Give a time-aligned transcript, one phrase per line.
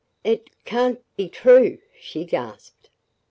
[0.23, 2.89] "It can't be true!" she gasped.